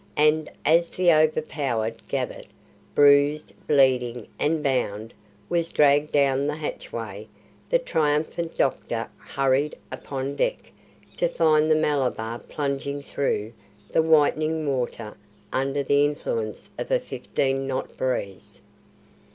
and 0.17 0.49
as 0.65 0.89
the 0.89 1.13
overpowered 1.13 2.01
Gabbett, 2.07 2.47
bruised, 2.95 3.53
bleeding, 3.67 4.27
and 4.39 4.63
bound, 4.63 5.13
was 5.47 5.69
dragged 5.69 6.11
down 6.11 6.47
the 6.47 6.55
hatchway, 6.55 7.27
the 7.69 7.77
triumphant 7.77 8.57
doctor 8.57 9.07
hurried 9.19 9.77
upon 9.91 10.35
deck 10.35 10.71
to 11.17 11.27
find 11.27 11.69
the 11.69 11.75
Malabar 11.75 12.39
plunging 12.39 13.03
through 13.03 13.53
the 13.91 14.01
whitening 14.01 14.65
water 14.65 15.15
under 15.53 15.83
the 15.83 16.03
influence 16.03 16.71
of 16.79 16.89
a 16.89 16.99
fifteen 16.99 17.67
knot 17.67 17.95
breeze. 17.95 18.61